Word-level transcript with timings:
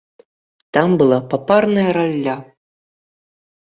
Там 0.77 0.89
была 1.01 1.19
папарная 1.33 1.89
ралля. 1.99 2.37